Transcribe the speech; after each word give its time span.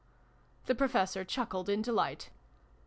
The 0.65 0.73
Professor 0.73 1.23
chuckled 1.23 1.69
in 1.69 1.83
delight. 1.83 2.31